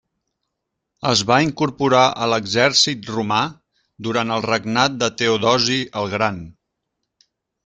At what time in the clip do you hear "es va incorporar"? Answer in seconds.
1.09-2.01